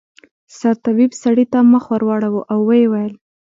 [0.59, 3.13] سرطبيب سړي ته مخ واړاوه ويې ويل.